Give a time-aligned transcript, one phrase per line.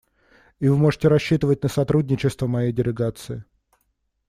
[0.59, 3.43] И вы можете рассчитывать на сотрудничество моей делегации.